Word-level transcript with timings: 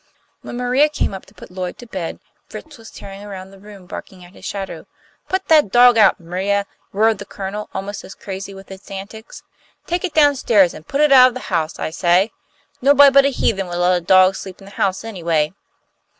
When 0.41 0.57
Maria 0.57 0.89
came 0.89 1.13
up 1.13 1.27
to 1.27 1.33
put 1.35 1.51
Lloyd 1.51 1.77
to 1.77 1.85
bed, 1.85 2.17
Fritz 2.47 2.79
was 2.79 2.89
tearing 2.89 3.21
around 3.21 3.51
the 3.51 3.59
room 3.59 3.85
barking 3.85 4.25
at 4.25 4.33
his 4.33 4.45
shadow. 4.45 4.87
"Put 5.29 5.47
that 5.47 5.69
dog 5.71 5.95
out, 5.95 6.19
M'ria!" 6.19 6.65
roared 6.91 7.19
the 7.19 7.25
Colonel, 7.25 7.69
almost 7.71 8.19
crazy 8.19 8.51
with 8.51 8.71
its 8.71 8.89
antics. 8.89 9.43
"Take 9.85 10.03
it 10.03 10.15
down 10.15 10.35
stairs, 10.37 10.73
and 10.73 10.87
put 10.87 11.01
it 11.01 11.11
out 11.11 11.27
of 11.27 11.33
the 11.35 11.39
house, 11.53 11.77
I 11.77 11.91
say! 11.91 12.31
Nobody 12.81 13.13
but 13.13 13.25
a 13.25 13.29
heathen 13.29 13.67
would 13.67 13.77
let 13.77 13.95
a 14.01 14.01
dog 14.01 14.33
sleep 14.35 14.59
in 14.59 14.65
the 14.65 14.71
house, 14.71 15.03
anyway." 15.03 15.53